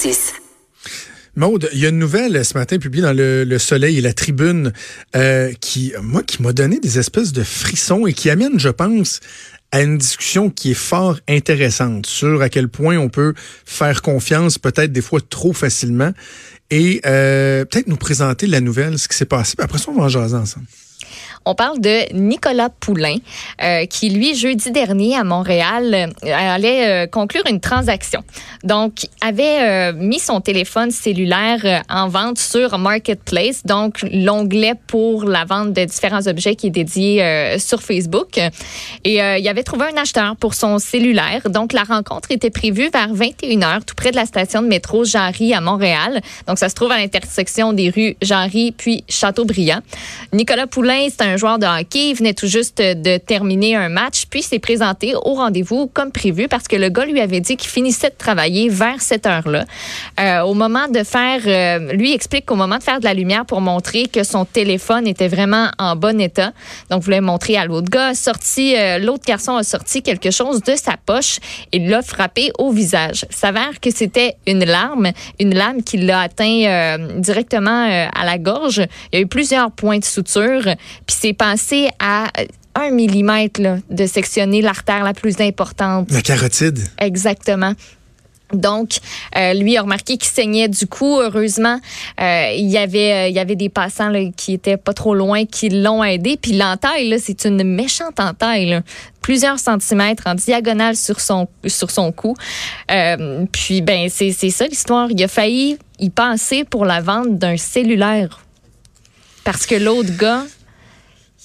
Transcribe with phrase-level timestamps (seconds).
[0.00, 0.32] 1076.
[1.36, 4.72] Maude, il y a une nouvelle ce matin publiée dans le, Soleil et la Tribune
[5.14, 9.20] euh, qui, moi, qui m'a donné des espèces de frissons et qui amène, je pense,
[9.72, 13.34] à une discussion qui est fort intéressante sur à quel point on peut
[13.64, 16.12] faire confiance, peut-être des fois trop facilement,
[16.70, 19.54] et euh, peut-être nous présenter la nouvelle, ce qui s'est passé.
[19.58, 20.66] Après ça, on va en jaser ensemble.
[21.46, 23.16] On parle de Nicolas Poulain,
[23.62, 28.22] euh, qui, lui, jeudi dernier à Montréal, euh, allait euh, conclure une transaction.
[28.62, 35.72] Donc, avait mis son téléphone cellulaire en vente sur Marketplace, donc l'onglet pour la vente
[35.72, 38.38] de différents objets qui est dédié sur Facebook.
[39.04, 41.48] Et il avait trouvé un acheteur pour son cellulaire.
[41.48, 45.54] Donc, la rencontre était prévue vers 21h, tout près de la station de métro Jarry
[45.54, 46.20] à Montréal.
[46.46, 49.80] Donc, ça se trouve à l'intersection des rues Jarry puis Châteaubriand.
[50.32, 52.10] Nicolas Poulain, c'est un un joueur de hockey.
[52.10, 56.48] Il venait tout juste de terminer un match, puis s'est présenté au rendez-vous comme prévu
[56.48, 59.64] parce que le gars lui avait dit qu'il finissait de travailler vers cette heure-là.
[60.18, 63.44] Euh, au moment de faire, euh, lui explique qu'au moment de faire de la lumière
[63.46, 66.52] pour montrer que son téléphone était vraiment en bon état,
[66.90, 70.74] donc voulait montrer à l'autre gars, sorti, euh, l'autre garçon a sorti quelque chose de
[70.76, 71.38] sa poche
[71.72, 73.24] et l'a frappé au visage.
[73.30, 78.82] S'avère que c'était une larme, une lame qui l'a atteint directement à la gorge.
[79.12, 80.62] Il y a eu plusieurs points de suture,
[81.06, 82.28] puis c'est pensé à
[82.74, 86.10] un millimètre de sectionner l'artère la plus importante.
[86.10, 86.78] La carotide.
[86.98, 87.74] Exactement.
[88.54, 88.98] Donc,
[89.36, 91.20] euh, lui a remarqué qu'il saignait du cou.
[91.20, 91.78] Heureusement,
[92.20, 95.44] euh, il y avait euh, il y avait des passants qui étaient pas trop loin
[95.44, 96.36] qui l'ont aidé.
[96.40, 98.80] Puis l'entaille, c'est une méchante entaille,
[99.20, 102.34] plusieurs centimètres en diagonale sur son sur son cou.
[103.52, 105.08] puis ben c'est c'est ça l'histoire.
[105.10, 108.40] Il a failli y penser pour la vente d'un cellulaire
[109.44, 110.44] parce que l'autre gars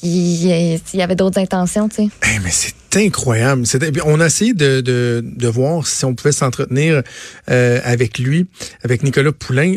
[0.06, 2.10] il, y avait d'autres intentions, tu sais.
[2.24, 2.74] Eh, mais c'est
[3.06, 3.64] incroyable.
[4.06, 7.02] On a essayé de, de, de, voir si on pouvait s'entretenir
[7.50, 8.48] euh, avec lui,
[8.84, 9.76] avec Nicolas Poulain.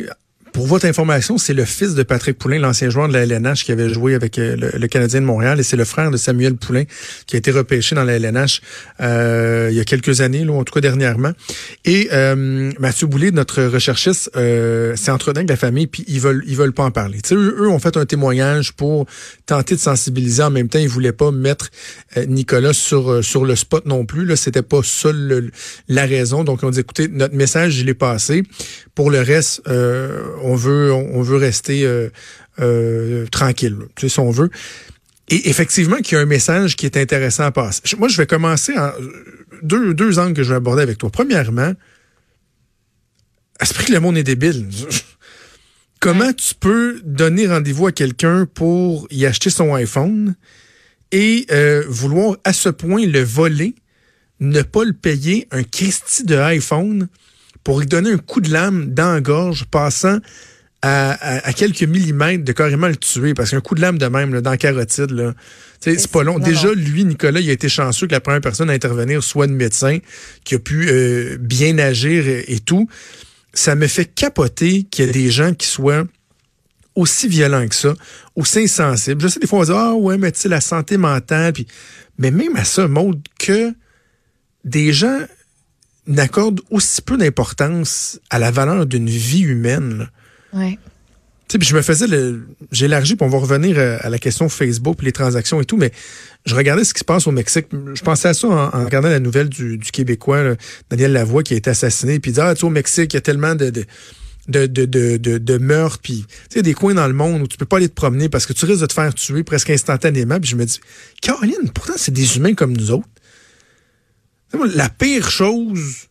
[0.59, 3.71] Pour votre information, c'est le fils de Patrick Poulain, l'ancien joueur de la LNH qui
[3.71, 6.83] avait joué avec euh, le, Canadien de Montréal, et c'est le frère de Samuel Poulain
[7.29, 8.61] qui a été repêché dans la LNH
[9.01, 11.31] euh, il y a quelques années, là, en tout cas dernièrement.
[11.85, 16.43] Et euh, Mathieu Boulay, notre recherchiste, euh, s'est entretenu avec la famille, puis ils veulent
[16.45, 17.19] ils veulent pas en parler.
[17.31, 19.07] eux, eux ont fait un témoignage pour
[19.47, 20.43] tenter de sensibiliser.
[20.43, 21.71] En même temps, ils voulaient pas mettre
[22.27, 24.25] Nicolas sur sur le spot non plus.
[24.25, 25.11] Là, c'était pas ça
[25.87, 26.43] la raison.
[26.43, 28.43] Donc, on dit écoutez, notre message il est passé.
[28.99, 32.11] Pour le reste, euh, on veut on veut rester euh,
[32.61, 34.51] euh, tranquille, tu sais, si on veut.
[35.29, 37.83] Et effectivement, qu'il y a un message qui est intéressant à passer.
[37.99, 38.91] Moi, je vais commencer en
[39.63, 41.11] deux, deux angles que je vais aborder avec toi.
[41.11, 41.73] Premièrement,
[43.59, 44.67] à ce prix que le monde est débile.
[46.01, 50.37] Comment tu peux donner rendez-vous à quelqu'un pour y acheter son iPhone
[51.11, 53.75] et euh, vouloir à ce point le voler,
[54.41, 57.09] ne pas le payer un Christie de iPhone
[57.65, 60.19] pour lui donner un coup de lame dans la gorge, passant
[60.83, 63.35] à, quelques millimètres de carrément le tuer.
[63.35, 65.35] Parce qu'un coup de lame de même dans la carotide, là,
[65.81, 66.39] c'est pas long.
[66.39, 69.49] Déjà, lui, Nicolas, il a été chanceux que la première personne à intervenir soit un
[69.49, 69.99] médecin
[70.45, 72.89] qui a pu euh, bien agir et, tout.
[73.53, 76.05] Ça me fait capoter qu'il y ait des gens qui soient
[76.95, 77.95] aussi violents que ça,
[78.35, 79.23] aussi insensibles.
[79.23, 81.53] Je sais, des fois, on va dire, ah ouais, mais tu sais, la santé mentale,
[81.53, 81.67] puis...
[82.21, 83.73] Mais même à ça, mode que
[84.65, 85.21] des gens
[86.09, 90.09] n'accorde aussi peu d'importance à la valeur d'une vie humaine.
[90.53, 90.79] Oui.
[91.47, 92.47] Tu sais, je me faisais le.
[92.73, 95.79] J'ai élargi, puis on va revenir euh, à la question Facebook, les transactions et tout,
[95.79, 95.93] mais
[96.45, 97.67] je regardais ce qui se passe au Mexique.
[97.95, 100.57] Je pensais à ça en, regardant la nouvelle du, Québécois,
[100.91, 102.19] Daniel Lavoie, qui a été assassiné.
[102.19, 103.87] Puis il dit Ah, tu sais, au Mexique, il y a tellement de, de
[104.49, 107.59] de, de, de, de, meurtres, puis tu sais, des coins dans le monde où tu
[107.59, 110.41] peux pas aller te promener parce que tu risques de te faire tuer presque instantanément.
[110.41, 110.81] Puis je me dis,
[111.21, 113.09] Caroline, pourtant, c'est des humains comme nous autres.
[114.53, 116.09] La pire chose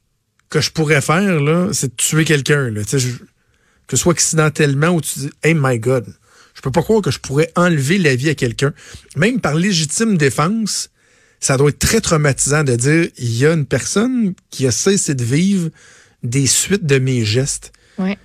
[0.49, 2.71] que je pourrais faire, là, c'est de tuer quelqu'un.
[2.73, 6.05] que ce soit accidentellement ou tu dis Hey my God,
[6.53, 8.73] je peux pas croire que je pourrais enlever la vie à quelqu'un.
[9.15, 10.89] Même par légitime défense,
[11.39, 15.13] ça doit être très traumatisant de dire il y a une personne qui a cessé
[15.13, 15.69] de vivre
[16.23, 17.71] des suites de mes gestes.
[17.97, 18.17] Ouais.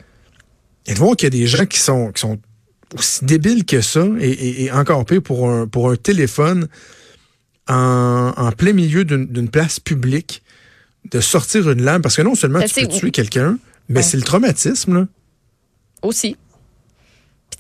[0.87, 2.39] Et de voir qu'il y a des gens qui sont, qui sont
[2.99, 6.69] aussi débiles que ça, et, encore pire pour un, pour un téléphone
[7.69, 10.43] en, plein milieu d'une place publique
[11.11, 14.17] de sortir une lame, parce que non seulement ben, tu peux tuer quelqu'un, mais c'est
[14.17, 14.95] le traumatisme.
[14.95, 15.07] Là.
[16.03, 16.37] Aussi.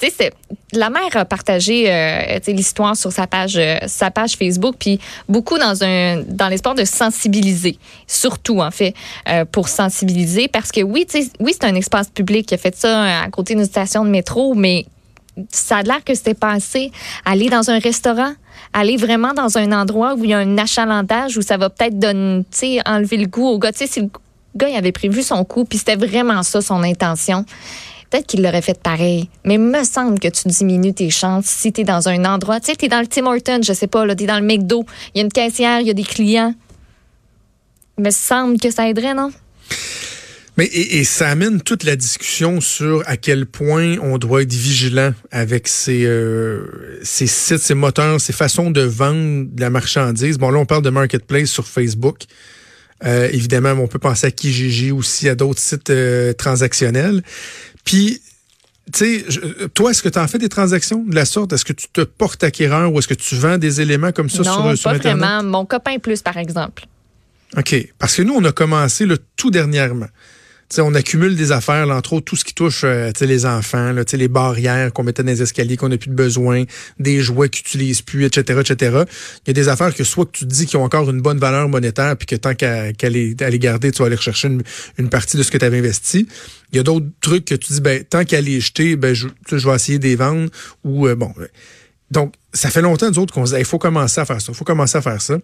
[0.01, 0.33] Tu sais,
[0.73, 5.59] la mère a partagé euh, l'histoire sur sa page, euh, sa page Facebook, puis beaucoup
[5.59, 7.79] dans un dans l'espoir de sensibiliser,
[8.09, 8.95] surtout en fait
[9.29, 11.07] euh, pour sensibiliser, parce que oui,
[11.39, 14.55] oui, c'est un espace public qui a fait ça à côté d'une station de métro,
[14.55, 14.87] mais
[15.51, 16.91] ça a l'air que c'était passé
[17.25, 18.33] aller dans un restaurant,
[18.73, 21.99] aller vraiment dans un endroit où il y a un achalandage, où ça va peut-être
[21.99, 22.45] donner,
[22.87, 23.73] enlever le goût au gars.
[23.73, 24.11] Tu sais, le
[24.57, 27.45] gars, avait prévu son coup, puis c'était vraiment ça son intention.
[28.11, 29.31] Peut-être qu'il l'aurait fait pareil.
[29.45, 32.61] Mais me semble que tu diminues tes chances si tu dans un endroit.
[32.61, 34.85] Tu sais, tu dans le Tim Hortons, je sais pas, tu dans le McDo,
[35.15, 36.55] il y a une caissière, il y a des clients.
[37.99, 39.31] Me semble que ça aiderait, non?
[40.59, 45.15] Mais et, ça amène toute la discussion sur à quel point on doit être vigilant
[45.31, 50.37] avec ces, euh, ces sites, ces moteurs, ces façons de vendre de la marchandise.
[50.37, 52.25] Bon, là, on parle de marketplace sur Facebook.
[53.05, 57.23] Euh, évidemment, on peut penser à Kijiji aussi, à d'autres sites euh, transactionnels.
[57.85, 58.21] Puis,
[58.93, 59.25] tu sais,
[59.73, 61.55] toi, est-ce que tu en fais des transactions de la sorte?
[61.55, 64.45] Est-ce que tu te portes acquéreur ou est-ce que tu vends des éléments comme ça
[64.45, 64.93] sur, sur Internet?
[64.93, 65.43] Non, pas vraiment.
[65.43, 66.85] Mon copain plus, par exemple.
[67.57, 67.75] OK.
[67.99, 70.09] Parce que nous, on a commencé le tout dernièrement
[70.79, 74.29] on accumule des affaires, entre autres tout ce qui touche euh, les enfants, là, les
[74.29, 76.65] barrières qu'on mettait dans les escaliers qu'on n'a plus de besoin,
[76.99, 79.05] des jouets qu'ils n'utilisent plus, etc., etc.
[79.45, 81.39] Il y a des affaires que soit que tu dis qui ont encore une bonne
[81.39, 84.49] valeur monétaire, puis que tant qu'à les, garder, tu vas aller rechercher
[84.99, 86.27] une, partie de ce que tu avais investi.
[86.73, 89.29] Il y a d'autres trucs que tu dis, ben, tant qu'à les jeter, ben, je,
[89.51, 90.49] je vais essayer de les vendre.
[90.85, 91.33] Ou euh, bon.
[92.13, 94.55] Donc, ça fait longtemps, nous autres, qu'on se il faut commencer à faire ça, il
[94.55, 95.39] faut commencer à faire ça.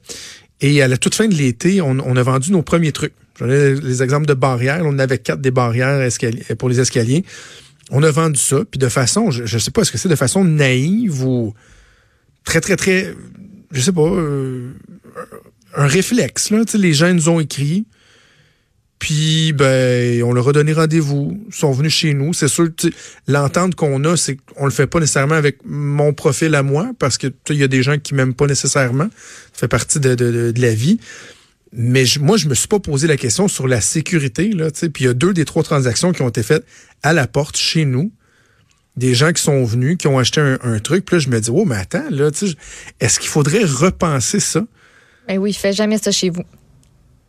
[0.61, 3.15] Et à la toute fin de l'été, on, a vendu nos premiers trucs.
[3.39, 4.83] J'en ai les exemples de barrières.
[4.85, 6.07] On avait quatre des barrières
[6.59, 7.25] pour les escaliers.
[7.91, 10.17] On a vendu ça, puis de façon, je, ne sais pas, est-ce que c'est de
[10.17, 11.55] façon naïve ou
[12.45, 13.15] très, très, très,
[13.73, 14.73] je sais pas, euh,
[15.75, 16.51] un réflexe.
[16.51, 16.65] Là.
[16.75, 17.87] les gens nous ont écrit,
[18.99, 22.33] puis ben, on leur a donné rendez-vous, ils sont venus chez nous.
[22.33, 22.69] C'est sûr,
[23.27, 27.17] l'entente qu'on a, c'est qu'on le fait pas nécessairement avec mon profil à moi, parce
[27.19, 29.09] que il y a des gens qui m'aiment pas nécessairement.
[29.53, 30.99] Ça fait partie de, de la vie.
[31.73, 34.51] Mais moi, je me suis pas posé la question sur la sécurité.
[34.51, 36.65] Là, puis il y a deux des trois transactions qui ont été faites
[37.03, 38.11] à la porte chez nous.
[38.97, 41.05] Des gens qui sont venus, qui ont acheté un, truc.
[41.05, 42.31] Puis là, je me dis, oh, mais attends, là,
[43.01, 44.65] est-ce qu'il faudrait repenser ça?
[45.29, 46.43] Ben oui, fais jamais ça chez vous.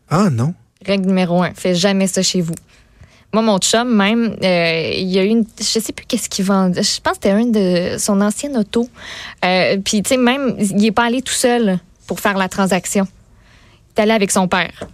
[0.10, 0.56] Ah non.
[0.86, 2.56] Règle numéro un, fais jamais ça chez vous.
[3.34, 6.72] Moi, mon chum, même, euh, il y a une, je sais plus qu'est-ce qu'il vend.
[6.74, 8.90] Je pense que c'était un de son ancienne auto.
[9.46, 11.78] Euh, puis, tu sais, même, il est pas allé tout seul
[12.08, 13.08] pour faire la transaction
[14.00, 14.88] allé avec son père.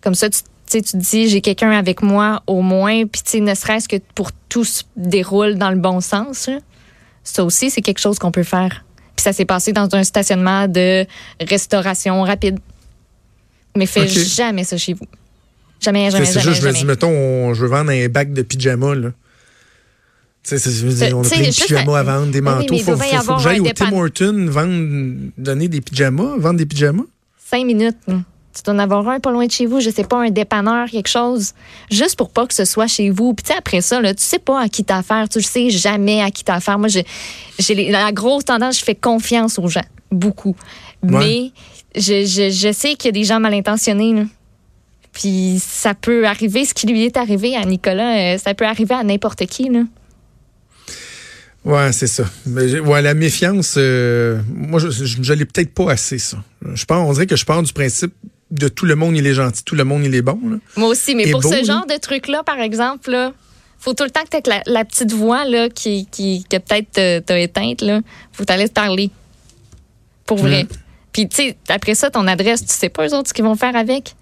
[0.00, 0.40] Comme ça, tu,
[0.70, 4.64] tu te dis, j'ai quelqu'un avec moi au moins, puis ne serait-ce que pour tout
[4.64, 6.48] se déroule dans le bon sens.
[7.24, 8.84] Ça aussi, c'est quelque chose qu'on peut faire.
[9.16, 11.06] Puis ça s'est passé dans un stationnement de
[11.40, 12.58] restauration rapide.
[13.76, 15.06] Mais fais jamais ça chez vous.
[15.80, 18.94] Jamais, jamais, C'est juste, je me dis, mettons, je veux vendre un bac de pyjama,
[18.94, 19.10] là.
[20.44, 22.74] Tu sais, on a plein de pyjamas à vendre, des manteaux.
[22.74, 27.04] Il faut, faut, que j'aille au Tim Hortons vendre, donner des pyjamas, vendre des pyjamas
[27.52, 27.96] cinq minutes.
[28.06, 30.88] Tu dois en avoir un pas loin de chez vous, je sais pas, un dépanneur,
[30.88, 31.52] quelque chose,
[31.90, 33.32] juste pour pas que ce soit chez vous.
[33.32, 36.20] Puis après ça, là, tu sais pas à qui t'as affaire, tu le sais jamais
[36.20, 36.78] à qui t'as affaire.
[36.78, 40.54] Moi, j'ai la grosse tendance, je fais confiance aux gens, beaucoup.
[41.02, 41.50] Mais
[41.94, 44.26] je, sais qu'il y a des gens mal intentionnés.
[45.12, 48.94] Puis ça peut arriver, ce qui lui est arrivé à Nicolas, euh, ça peut arriver
[48.94, 49.68] à n'importe qui.
[49.68, 49.82] Là.
[51.64, 52.24] Ouais, c'est ça.
[52.46, 56.42] Mais, ouais, la méfiance, euh, moi, je, je, l'ai peut-être pas assez, ça.
[56.74, 58.14] Je pense, on dirait que je pars du principe
[58.50, 60.38] de tout le monde, il est gentil, tout le monde, il est bon.
[60.76, 63.32] Moi aussi, mais pour ce genre de truc-là, par exemple, là,
[63.78, 67.24] faut tout le temps que tu la, la, petite voix là, qui, qui, que peut-être
[67.24, 67.80] t'as éteinte.
[67.80, 68.00] Là.
[68.32, 69.10] Faut t'aller te parler.
[70.26, 70.66] Pour vrai.
[71.12, 73.54] Puis, tu sais, après ça, ton adresse, tu sais pas eux autres ce qu'ils vont
[73.54, 74.14] faire avec?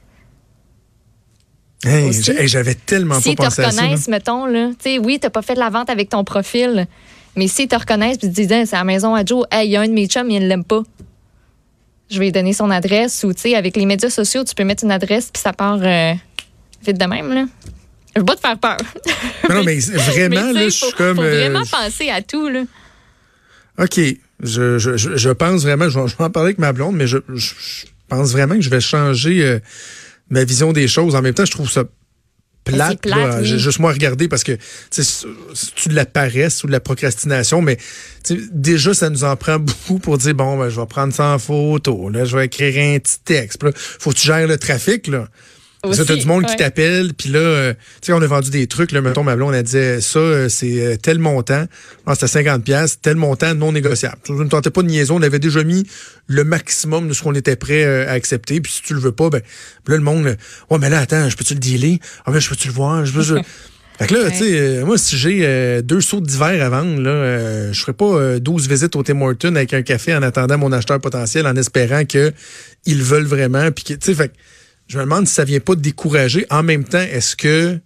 [1.85, 2.13] Hey,
[2.47, 3.71] J'avais tellement pas pensé à ça.
[3.71, 6.11] Si te reconnaissent, mettons, là, tu sais, oui, t'as pas fait de la vente avec
[6.11, 6.87] ton profil,
[7.37, 9.71] mais s'ils te reconnaissent et te disent, c'est à la maison à Joe, hey, il
[9.71, 10.83] y a un de mes chums, il ne l'aime pas.
[12.11, 14.65] Je vais lui donner son adresse ou, tu sais, avec les médias sociaux, tu peux
[14.65, 16.13] mettre une adresse puis ça part euh,
[16.85, 17.47] vite de même, là.
[18.15, 18.79] Je veux pas te faire peur.
[19.49, 21.17] non, mais vraiment, là, je suis comme.
[21.17, 22.63] Faut euh, vraiment penser à tout, là.
[23.79, 24.01] OK.
[24.43, 27.19] Je, je, je, pense vraiment, je vais, en parler avec ma blonde, mais je,
[28.09, 29.59] pense vraiment que je vais changer euh,
[30.31, 31.15] ma vision des choses.
[31.15, 31.85] En même temps, je trouve ça
[32.65, 33.01] plate.
[33.01, 34.57] plate J'ai juste moi regarder parce que
[34.91, 35.05] c'est
[35.75, 37.79] tu de la paresse ou de la procrastination, mais
[38.53, 41.39] déjà, ça nous en prend beaucoup pour dire bon, ben, je vais prendre ça en
[41.39, 43.63] photo, là, je vais écrire un petit texte.
[43.63, 45.29] Là, faut que tu gères le trafic, là.
[45.83, 48.67] Tu as du monde qui t'appelle, puis là, euh, tu sais, on a vendu des
[48.67, 51.65] trucs, là, mettons, ma blonde, on a dit, ça, euh, c'est euh, tel montant,
[52.13, 54.19] c'était 50 pièces, tel montant non négociable.
[54.27, 55.87] Je ne tentais pas de niaison, on avait déjà mis
[56.27, 59.31] le maximum de ce qu'on était prêt à accepter, puis si tu le veux pas,
[59.31, 59.41] ben,
[59.87, 60.37] là, le monde,
[60.71, 61.99] ouais, mais là, attends, je peux-tu le dealer?
[62.27, 63.07] Ah, ben, je peux-tu le voir?
[63.07, 63.41] Je peux,
[63.99, 67.81] Fait que là, tu sais, moi, si j'ai deux sauts d'hiver à vendre, là, je
[67.81, 71.47] ferai pas 12 visites au Tim Hortons avec un café en attendant mon acheteur potentiel,
[71.47, 72.33] en espérant que
[72.87, 74.33] ils veulent vraiment, puis que, tu sais, fait
[74.91, 76.47] je me demande si ça vient pas de décourager.
[76.51, 77.79] En même temps, est-ce que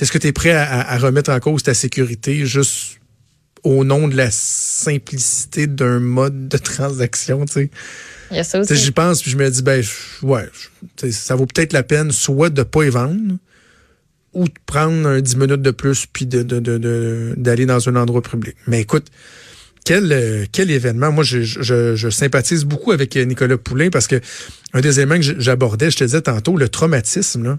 [0.00, 3.00] est-ce que tu es prêt à, remettre en cause ta sécurité juste
[3.64, 7.70] au nom de la simplicité d'un mode de transaction, tu sais?
[8.30, 8.76] Il y a ça aussi.
[8.76, 9.82] J'y pense, puis je me dis, ben,
[10.22, 10.48] ouais,
[11.10, 13.36] ça vaut peut-être la peine soit de ne pas y vendre,
[14.34, 17.96] ou de prendre un 10 minutes de plus, puis d'aller de, de, de, dans un
[17.96, 18.54] endroit public.
[18.68, 19.08] Mais écoute,
[19.88, 21.10] quel, euh, quel événement?
[21.12, 24.20] Moi, je, je, je, sympathise beaucoup avec Nicolas Poulain parce que
[24.74, 27.58] un des éléments que j'abordais, je te disais tantôt, le traumatisme, là.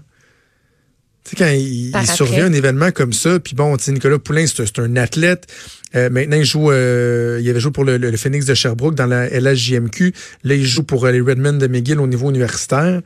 [1.24, 4.20] Tu sais, quand il, il survient un événement comme ça, puis bon, tu sais, Nicolas
[4.20, 5.48] Poulain, c'est un athlète.
[5.96, 9.06] Euh, maintenant, il joue, euh, il avait joué pour le, le, Phoenix de Sherbrooke dans
[9.06, 10.14] la LHJMQ.
[10.44, 13.02] Là, il joue pour les Redmond de McGill au niveau universitaire.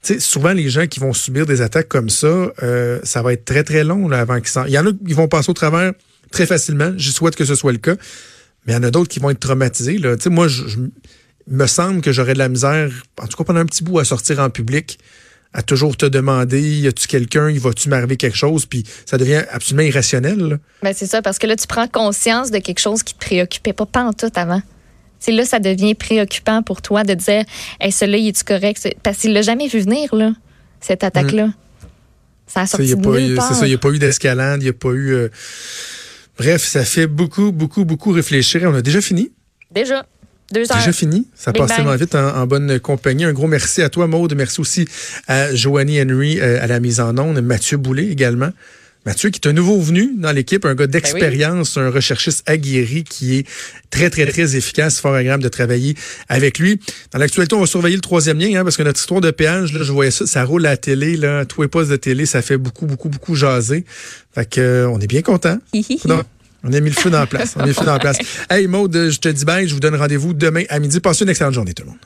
[0.00, 2.52] Tu sais, souvent, les gens qui vont subir des attaques comme ça,
[3.02, 4.64] ça va être très, très long là, avant qu'ils s'en...
[4.66, 5.92] Il y en a qui vont passer au travers
[6.30, 6.92] très facilement.
[6.96, 7.96] Je souhaite que ce soit le cas.
[8.70, 9.98] Mais il y en a d'autres qui vont être traumatisés.
[9.98, 10.14] Là.
[10.26, 10.78] Moi, je,
[11.48, 14.04] me semble que j'aurais de la misère, en tout cas pendant un petit bout, à
[14.04, 15.00] sortir en public,
[15.52, 19.42] à toujours te demander, y a-tu quelqu'un, il va-tu m'arriver quelque chose, puis ça devient
[19.50, 20.60] absolument irrationnel.
[20.82, 23.72] Ben c'est ça, parce que là, tu prends conscience de quelque chose qui te préoccupait
[23.72, 24.62] pas, pas en tout avant.
[25.18, 27.44] C'est là, ça devient préoccupant pour toi de dire,
[27.80, 28.88] hey, celui-là, il est-tu correct?
[29.02, 30.32] Parce qu'il l'a jamais vu venir, là,
[30.80, 31.48] cette attaque-là.
[31.48, 31.54] Mm.
[32.46, 34.90] Ça a sorti C'est ça, il n'y a pas eu d'escalade, il n'y a pas
[34.90, 35.14] eu...
[35.14, 35.28] Euh,
[36.40, 38.62] Bref, ça fait beaucoup, beaucoup, beaucoup réfléchir.
[38.64, 39.30] On a déjà fini?
[39.70, 40.06] Déjà.
[40.50, 40.78] Deux heures.
[40.78, 41.26] Déjà fini.
[41.34, 43.24] Ça passe tellement vite en, bonne compagnie.
[43.26, 44.34] Un gros merci à toi, Maude.
[44.34, 44.88] Merci aussi
[45.28, 47.42] à Joanie Henry euh, à la mise en onde.
[47.42, 48.48] Mathieu Boulay également.
[49.06, 53.02] Mathieu, qui est un nouveau venu dans l'équipe, un gars ben d'expérience, un recherchiste aguerri
[53.04, 53.46] qui est
[53.88, 55.94] très, très, très efficace, fort agréable de travailler
[56.28, 56.78] avec lui.
[57.12, 59.72] Dans l'actualité, on va surveiller le troisième lien, hein, parce que notre histoire de péage,
[59.72, 62.26] là, je voyais ça, ça roule à la télé, là, tous les postes de télé,
[62.26, 63.86] ça fait beaucoup, beaucoup, beaucoup jaser.
[64.34, 65.58] Fait que, euh, on est bien content.
[66.62, 67.54] on a mis le feu dans la place.
[67.56, 68.18] On a mis le feu dans la place.
[68.50, 71.00] Hey, Maud, je te dis bye, je vous donne rendez-vous demain à midi.
[71.00, 71.98] Passez une excellente journée, tout le monde.